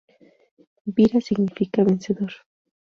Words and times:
Vira 0.95 1.21
significa 1.21 1.83
vencedor. 1.83 2.33